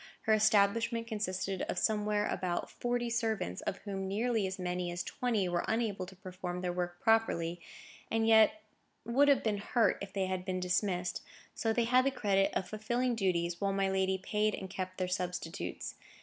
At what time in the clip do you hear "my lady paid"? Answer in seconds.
13.73-14.55